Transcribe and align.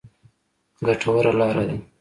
ګټوره 0.85 1.31
لاره 1.39 1.63
ده. 1.69 1.77